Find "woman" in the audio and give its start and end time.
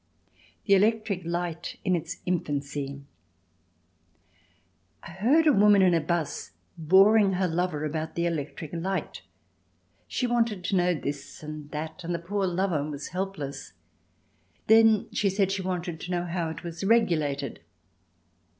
5.53-5.83